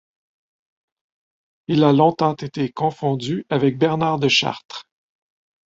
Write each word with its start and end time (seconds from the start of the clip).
Il 1.67 1.83
a 1.83 1.93
longtemps 1.93 2.33
été 2.33 2.71
confondu 2.71 3.45
avec 3.51 3.77
Bernard 3.77 4.17
de 4.17 4.29
Chartres. 4.29 4.87